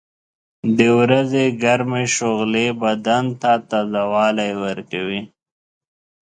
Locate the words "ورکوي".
4.63-5.21